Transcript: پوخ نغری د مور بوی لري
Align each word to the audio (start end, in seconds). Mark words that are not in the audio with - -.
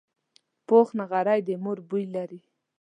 پوخ 0.67 0.87
نغری 0.99 1.39
د 1.47 1.49
مور 1.63 1.77
بوی 1.89 2.05
لري 2.15 2.39